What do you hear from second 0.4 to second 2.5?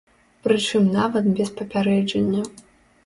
Прычым нават без папярэджання.